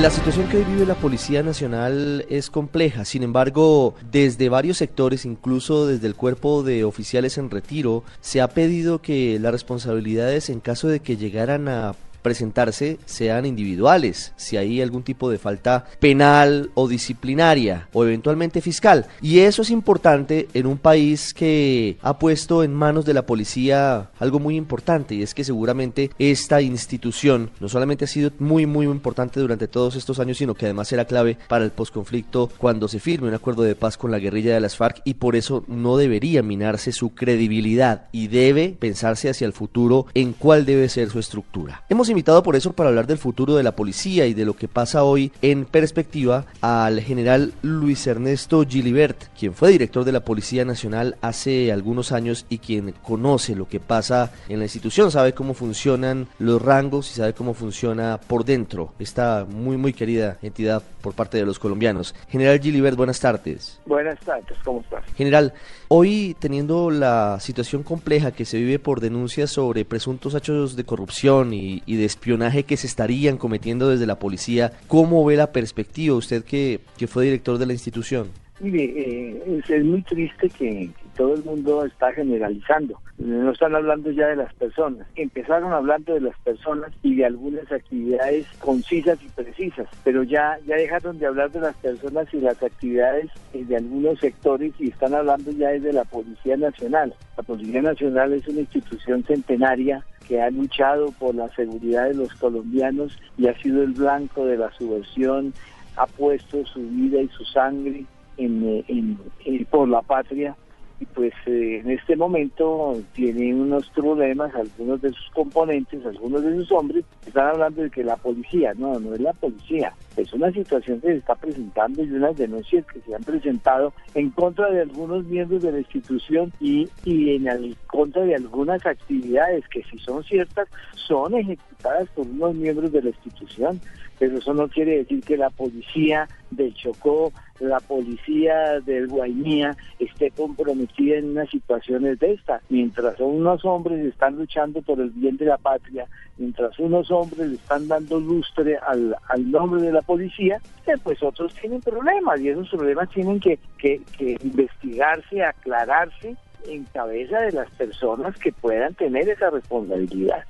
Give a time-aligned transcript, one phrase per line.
[0.00, 5.24] La situación que hoy vive la Policía Nacional es compleja, sin embargo, desde varios sectores,
[5.24, 10.60] incluso desde el cuerpo de oficiales en retiro, se ha pedido que las responsabilidades en
[10.60, 11.94] caso de que llegaran a
[12.24, 19.06] presentarse sean individuales, si hay algún tipo de falta penal o disciplinaria o eventualmente fiscal.
[19.20, 24.10] Y eso es importante en un país que ha puesto en manos de la policía
[24.18, 28.86] algo muy importante y es que seguramente esta institución no solamente ha sido muy muy
[28.86, 33.00] importante durante todos estos años, sino que además será clave para el posconflicto cuando se
[33.00, 35.98] firme un acuerdo de paz con la guerrilla de las FARC y por eso no
[35.98, 41.18] debería minarse su credibilidad y debe pensarse hacia el futuro en cuál debe ser su
[41.18, 41.84] estructura.
[41.90, 44.68] Hemos invitado por eso para hablar del futuro de la policía y de lo que
[44.68, 50.64] pasa hoy en perspectiva al general Luis Ernesto Gilibert, quien fue director de la Policía
[50.64, 55.54] Nacional hace algunos años y quien conoce lo que pasa en la institución, sabe cómo
[55.54, 61.14] funcionan los rangos y sabe cómo funciona por dentro esta muy muy querida entidad por
[61.14, 62.14] parte de los colombianos.
[62.30, 63.80] General Gilibert, buenas tardes.
[63.84, 65.04] Buenas tardes, ¿cómo estás?
[65.16, 65.52] General,
[65.88, 71.52] hoy teniendo la situación compleja que se vive por denuncias sobre presuntos hechos de corrupción
[71.52, 74.72] y, y de espionaje que se estarían cometiendo desde la policía.
[74.88, 78.28] ¿Cómo ve la perspectiva usted que, que fue director de la institución?
[78.60, 83.00] Mire, eh, es, muy triste que, todo el mundo está generalizando.
[83.18, 85.06] No están hablando ya de las personas.
[85.14, 90.76] Empezaron hablando de las personas y de algunas actividades concisas y precisas, pero ya, ya
[90.76, 95.14] dejaron de hablar de las personas y las actividades eh, de algunos sectores y están
[95.14, 97.14] hablando ya de la Policía Nacional.
[97.36, 102.34] La Policía Nacional es una institución centenaria que ha luchado por la seguridad de los
[102.34, 105.52] colombianos y ha sido el blanco de la subversión,
[105.96, 108.04] ha puesto su vida y su sangre
[108.36, 110.56] en, en, por la patria
[111.00, 116.54] y pues eh, en este momento tiene unos problemas, algunos de sus componentes, algunos de
[116.56, 120.50] sus hombres, están hablando de que la policía, no, no es la policía, es una
[120.52, 124.82] situación que se está presentando y unas denuncias que se han presentado en contra de
[124.82, 130.22] algunos miembros de la institución y, y en contra de algunas actividades que si son
[130.24, 133.80] ciertas son ejecutadas por unos miembros de la institución
[134.18, 140.30] pero eso no quiere decir que la policía del Chocó, la policía del Guainía esté
[140.30, 142.60] comprometida en unas situaciones de esta.
[142.68, 146.06] Mientras unos hombres están luchando por el bien de la patria,
[146.36, 149.16] mientras unos hombres le están dando lustre al,
[149.50, 154.00] nombre de la policía, eh, pues otros tienen problemas y esos problemas tienen que, que,
[154.16, 156.36] que investigarse, aclararse
[156.66, 160.44] en cabeza de las personas que puedan tener esa responsabilidad.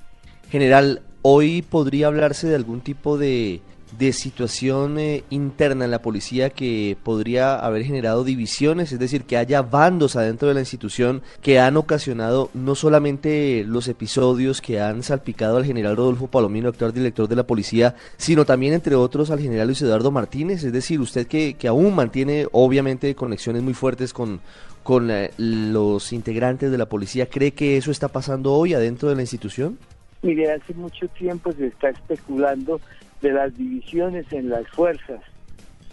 [0.49, 3.61] General, hoy podría hablarse de algún tipo de,
[3.97, 9.37] de situación eh, interna en la policía que podría haber generado divisiones, es decir, que
[9.37, 15.03] haya bandos adentro de la institución que han ocasionado no solamente los episodios que han
[15.03, 19.39] salpicado al general Rodolfo Palomino, actual director de la policía, sino también, entre otros, al
[19.39, 24.13] general Luis Eduardo Martínez, es decir, usted que, que aún mantiene obviamente conexiones muy fuertes
[24.13, 24.41] con,
[24.83, 29.15] con eh, los integrantes de la policía, ¿cree que eso está pasando hoy adentro de
[29.15, 29.77] la institución?
[30.21, 32.79] Mire, hace mucho tiempo se está especulando
[33.21, 35.21] de las divisiones en las fuerzas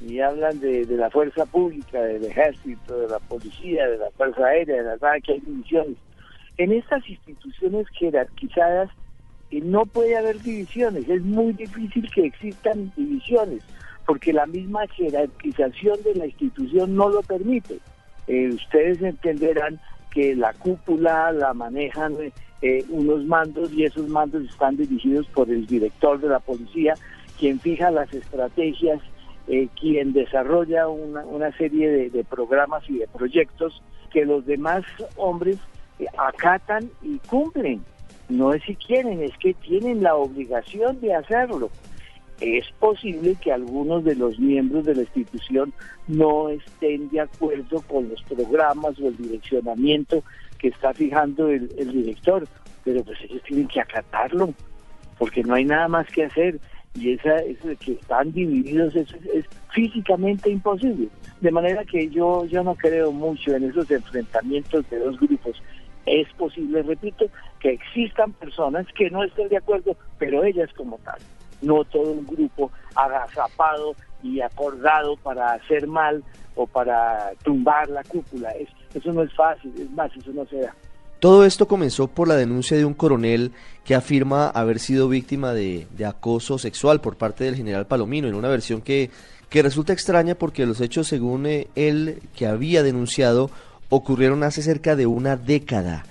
[0.06, 4.76] y hablan de, la fuerza pública, del ejército, de la policía, de la fuerza aérea,
[4.76, 5.96] de la nada que hay divisiones.
[6.58, 8.90] En estas instituciones jerarquizadas
[9.50, 13.62] eh, no puede haber divisiones, es muy difícil que existan divisiones,
[14.06, 17.78] porque la misma jerarquización de la institución no lo permite.
[18.26, 22.16] Eh, ustedes entenderán que la cúpula la manejan
[22.60, 26.94] eh, unos mandos y esos mandos están dirigidos por el director de la policía,
[27.42, 29.00] quien fija las estrategias,
[29.48, 33.82] eh, quien desarrolla una, serie de, programas y de proyectos
[34.12, 34.84] que los demás
[35.16, 35.56] hombres
[35.98, 37.82] eh, acatan y cumplen.
[38.28, 41.68] No es si quieren, es que tienen la obligación de hacerlo.
[42.40, 45.72] Es posible que algunos de los miembros de la institución
[46.06, 50.22] no estén de acuerdo con los programas o el direccionamiento
[50.58, 52.46] que está fijando el, director,
[52.84, 54.54] pero pues ellos tienen que acatarlo,
[55.18, 56.60] porque no hay nada más que hacer
[56.94, 61.08] y esa, eso de que están divididos es, es, físicamente imposible.
[61.40, 65.62] De manera que yo, yo no creo mucho en esos enfrentamientos de dos grupos.
[66.04, 67.26] Es posible, repito,
[67.60, 71.18] que existan personas que no estén de acuerdo, pero ellas como tal.
[71.62, 76.22] No todo un grupo agazapado y acordado para hacer mal
[76.54, 78.52] o para tumbar la cúpula.
[78.92, 80.74] eso no es fácil, es más, eso no se da.
[81.22, 83.52] Todo esto comenzó por la denuncia de un coronel
[83.84, 88.48] que afirma haber sido víctima de, acoso sexual por parte del general Palomino, en una
[88.48, 89.08] versión que,
[89.48, 93.52] que resulta extraña porque los hechos, según eh, él que había denunciado,
[93.88, 96.04] ocurrieron hace cerca de una década.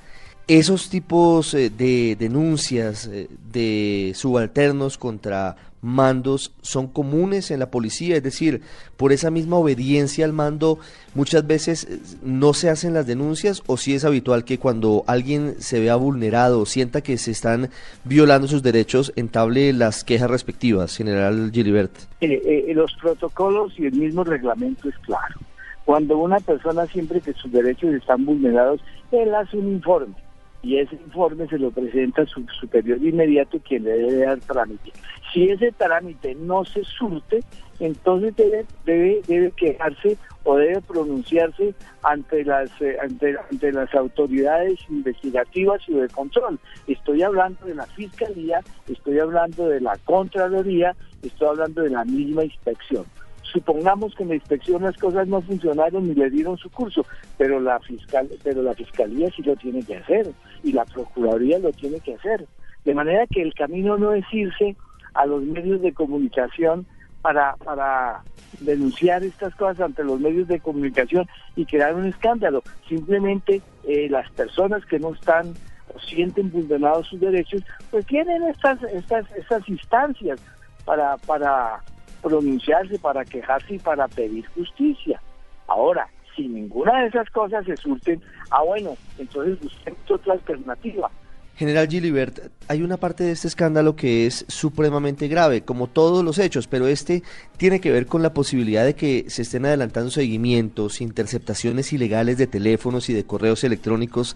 [0.47, 8.15] Esos tipos eh, de denuncias eh, de subalternos contra mandos son comunes en la policía,
[8.17, 8.61] es decir,
[8.97, 10.77] por esa misma obediencia al mando
[11.15, 15.55] muchas veces eh, no se hacen las denuncias o si es habitual que cuando alguien
[15.59, 17.69] se vea vulnerado sienta que se están
[18.03, 21.91] violando sus derechos entable las quejas respectivas, general Gilibert.
[22.19, 25.39] los protocolos y el mismo reglamento es claro.
[25.85, 30.13] Cuando una persona siempre que sus derechos están vulnerados, él hace un informe
[30.63, 34.91] y ese informe se lo presenta a su superior inmediato quien le debe dar trámite.
[35.33, 37.41] Si ese trámite no se surte,
[37.79, 41.73] entonces debe, debe, debe quejarse o debe pronunciarse
[42.03, 46.59] ante las eh, ante, ante las autoridades investigativas y de control.
[46.87, 52.43] Estoy hablando de la Fiscalía, estoy hablando de la Contraloría, estoy hablando de la misma
[52.43, 53.05] inspección
[53.51, 57.05] supongamos que en la inspección las cosas no funcionaron ni le dieron su curso,
[57.37, 60.31] pero la fiscal, pero la fiscalía sí lo tiene que hacer
[60.63, 62.47] y la procuraduría lo tiene que hacer.
[62.85, 64.75] De manera que el camino no es irse
[65.13, 66.85] a los medios de comunicación
[67.21, 68.23] para, para
[68.59, 72.63] denunciar estas cosas ante los medios de comunicación y crear un escándalo.
[72.87, 75.53] Simplemente eh, las personas que no están
[75.93, 80.39] o sienten vulnerados sus derechos, pues tienen estas, estas, estas instancias
[80.85, 81.81] para, para
[82.21, 85.21] pronunciarse, para quejarse y para pedir justicia.
[85.67, 91.09] Ahora, si ninguna de esas cosas se surten, ah bueno, entonces busquemos otra alternativa.
[91.55, 92.39] General Gilibert,
[92.69, 96.87] hay una parte de este escándalo que es supremamente grave, como todos los hechos, pero
[96.87, 97.21] este
[97.57, 102.47] tiene que ver con la posibilidad de que se estén adelantando seguimientos, interceptaciones ilegales de
[102.47, 104.35] teléfonos y de correos electrónicos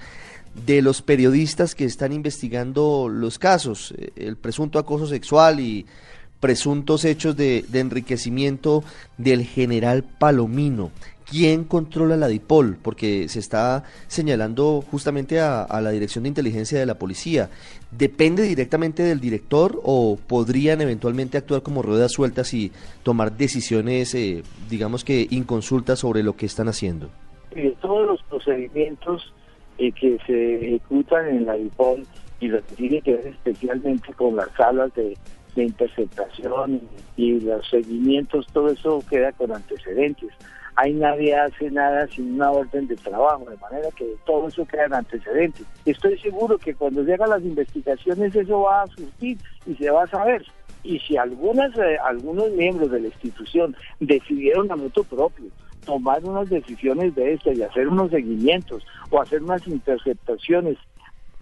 [0.67, 5.85] de los periodistas que están investigando los casos, el presunto acoso sexual y
[6.39, 8.83] presuntos hechos de, enriquecimiento
[9.17, 10.91] del general Palomino.
[11.29, 12.77] ¿Quién controla la DIPOL?
[12.81, 17.49] Porque se está señalando justamente a, la Dirección de Inteligencia de la Policía.
[17.89, 22.71] ¿Depende directamente del director o podrían eventualmente actuar como ruedas sueltas y
[23.01, 27.09] tomar decisiones, eh, digamos que inconsultas sobre lo que están haciendo?
[27.81, 29.33] todos los procedimientos
[29.77, 32.05] eh, que se ejecutan en la DIPOL
[32.39, 35.17] y lo que tiene que ver especialmente con las salas de
[35.55, 36.81] de interceptación
[37.15, 40.29] y los seguimientos, todo eso queda con antecedentes.
[40.75, 44.85] Ahí nadie hace nada sin una orden de trabajo, de manera que todo eso queda
[44.85, 45.65] en antecedentes.
[45.85, 50.07] Estoy seguro que cuando llegan las investigaciones eso va a surtir y se va a
[50.07, 50.45] saber.
[50.83, 55.49] Y si algunas, eh, algunos miembros de la institución decidieron a moto propio
[55.85, 60.77] tomar unas decisiones de estas y hacer unos seguimientos o hacer unas interceptaciones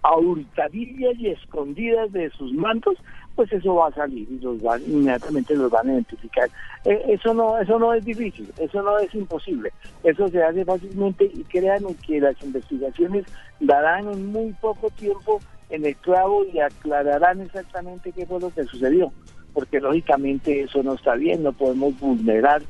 [0.04, 2.96] a y escondidas de sus mantos,
[3.34, 6.48] pues eso va a salir y los van, inmediatamente los van a identificar.
[6.84, 9.72] Eh, eso no eso no es difícil, eso no es imposible,
[10.02, 13.24] eso se hace fácilmente y créanme que las investigaciones
[13.60, 15.40] darán en muy poco tiempo
[15.70, 19.10] en el clavo y aclararán exactamente qué fue lo que sucedió,
[19.54, 22.62] porque lógicamente eso no está bien, no podemos vulnerar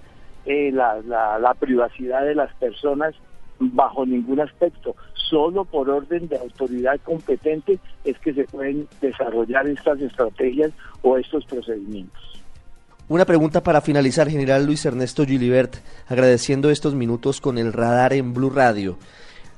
[0.47, 3.15] eh, la, la privacidad de las personas
[3.59, 10.01] bajo ningún aspecto solo por orden de autoridad competente es que se pueden desarrollar estas
[10.01, 10.73] estrategias
[11.03, 12.23] o estos procedimientos.
[13.09, 15.77] Una pregunta para finalizar, general Luis Ernesto Gilibert,
[16.09, 18.97] agradeciendo estos minutos con el radar en Blue Radio.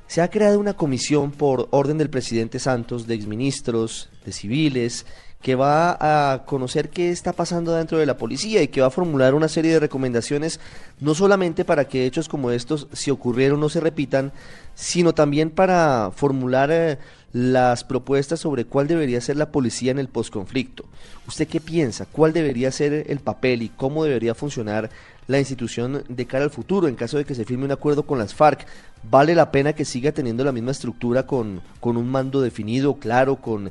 [0.08, 5.06] Se ha creado una comisión por orden del presidente Santos de exministros, de civiles,
[5.42, 5.96] que va
[6.32, 9.48] a conocer qué está pasando dentro de la policía y que va a formular una
[9.48, 10.60] serie de recomendaciones,
[10.98, 14.32] no solamente para que hechos como estos, si ocurrieron, no se repitan,
[14.74, 16.98] sino también para formular eh,
[17.32, 20.84] las propuestas sobre cuál debería ser la policía en el posconflicto.
[21.28, 22.06] ¿Usted qué piensa?
[22.06, 24.90] ¿Cuál debería ser el papel y cómo debería funcionar
[25.26, 28.18] la institución de cara al futuro en caso de que se firme un acuerdo con
[28.18, 28.66] las FARC?
[29.08, 33.36] ¿Vale la pena que siga teniendo la misma estructura con, con un mando definido, claro,
[33.36, 33.70] con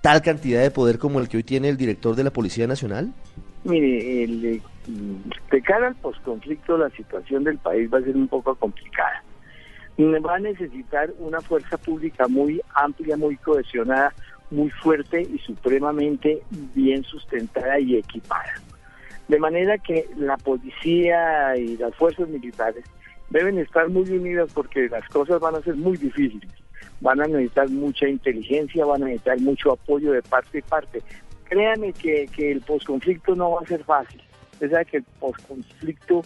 [0.00, 3.12] tal cantidad de poder como el que hoy tiene el director de la Policía Nacional?
[3.64, 4.62] Mire, el,
[5.50, 9.22] de cara al posconflicto la situación del país va a ser un poco complicada.
[9.98, 14.14] Va a necesitar una fuerza pública muy amplia, muy cohesionada,
[14.50, 16.40] muy fuerte y supremamente
[16.74, 18.54] bien sustentada y equipada.
[19.26, 22.84] De manera que la policía y las fuerzas militares
[23.28, 26.48] deben estar muy unidas porque las cosas van a ser muy difíciles
[27.00, 31.02] van a necesitar mucha inteligencia, van a necesitar mucho apoyo de parte y parte.
[31.44, 34.20] Créanme que, el posconflicto no va a ser fácil.
[34.60, 36.22] Es que el posconflicto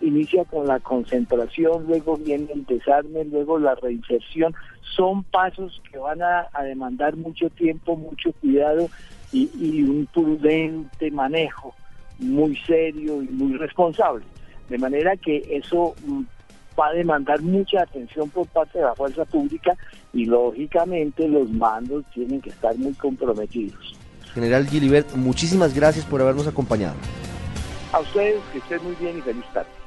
[0.00, 4.54] inicia con la concentración, luego viene el desarme, luego la reinserción.
[4.96, 8.88] Son pasos que van a, demandar mucho tiempo, mucho cuidado
[9.32, 11.74] y, y un prudente manejo
[12.18, 14.24] muy serio y muy responsable.
[14.68, 16.22] De manera que eso mm,
[16.78, 19.76] va a demandar mucha atención por parte de la fuerza pública
[20.12, 23.94] y lógicamente los mandos tienen que estar muy comprometidos.
[24.34, 26.96] General Gilibert, muchísimas gracias por habernos acompañado.
[27.92, 29.79] A ustedes que estén muy bien y feliz tarde.